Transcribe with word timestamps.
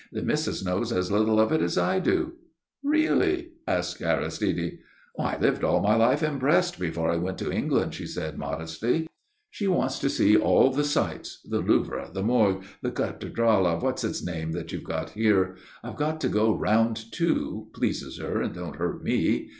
"The 0.11 0.23
missus 0.23 0.65
knows 0.65 0.91
as 0.91 1.11
little 1.11 1.39
of 1.39 1.51
it 1.51 1.61
as 1.61 1.77
I 1.77 1.99
do." 1.99 2.33
"Really?" 2.81 3.49
asked 3.67 4.01
Aristide. 4.01 4.79
"I 5.19 5.37
lived 5.37 5.63
all 5.63 5.79
my 5.79 5.95
life 5.95 6.23
in 6.23 6.39
Brest 6.39 6.79
before 6.79 7.11
I 7.11 7.17
went 7.17 7.37
to 7.37 7.51
England," 7.51 7.93
she 7.93 8.07
said, 8.07 8.35
modestly. 8.39 9.07
"She 9.51 9.67
wants 9.67 9.99
to 9.99 10.09
see 10.09 10.35
all 10.35 10.71
the 10.71 10.83
sights, 10.83 11.39
the 11.47 11.59
Louvre, 11.59 12.09
the 12.11 12.23
Morgue, 12.23 12.63
the 12.81 12.89
Cathedral 12.89 13.67
of 13.67 13.83
What's 13.83 14.03
its 14.03 14.25
name 14.25 14.53
that 14.53 14.71
you've 14.71 14.85
got 14.85 15.11
here. 15.11 15.55
I've 15.83 15.97
got 15.97 16.19
to 16.21 16.29
go 16.29 16.51
round, 16.51 17.11
too. 17.11 17.67
Pleases 17.75 18.17
her 18.17 18.41
and 18.41 18.55
don't 18.55 18.77
hurt 18.77 19.03
me. 19.03 19.49